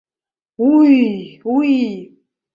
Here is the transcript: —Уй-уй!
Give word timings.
—Уй-уй! 0.73 1.73